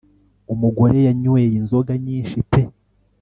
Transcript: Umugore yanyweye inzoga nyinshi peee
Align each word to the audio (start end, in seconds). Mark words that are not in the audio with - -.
Umugore 0.53 0.97
yanyweye 1.07 1.51
inzoga 1.59 1.91
nyinshi 2.05 2.37
peee 2.49 2.73